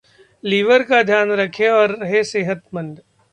liver 0.43 0.83
का 0.83 1.01
ध्यान 1.03 1.31
रखें 1.31 1.67
और 1.69 1.95
रहें 1.95 2.23
सेहतमंद 2.23 3.01